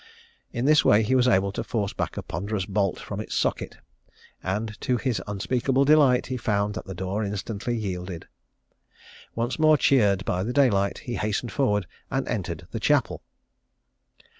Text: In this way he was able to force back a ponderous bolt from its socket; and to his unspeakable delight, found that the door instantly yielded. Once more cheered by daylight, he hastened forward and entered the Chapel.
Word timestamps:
In 0.51 0.65
this 0.65 0.83
way 0.83 1.03
he 1.03 1.13
was 1.13 1.27
able 1.27 1.51
to 1.51 1.63
force 1.63 1.93
back 1.93 2.17
a 2.17 2.23
ponderous 2.23 2.65
bolt 2.65 2.97
from 2.99 3.19
its 3.19 3.35
socket; 3.35 3.77
and 4.41 4.75
to 4.81 4.97
his 4.97 5.21
unspeakable 5.27 5.85
delight, 5.85 6.41
found 6.41 6.73
that 6.73 6.85
the 6.85 6.95
door 6.95 7.23
instantly 7.23 7.77
yielded. 7.77 8.27
Once 9.35 9.59
more 9.59 9.77
cheered 9.77 10.25
by 10.25 10.43
daylight, 10.43 11.03
he 11.05 11.17
hastened 11.17 11.51
forward 11.51 11.85
and 12.09 12.27
entered 12.27 12.67
the 12.71 12.79
Chapel. 12.79 13.21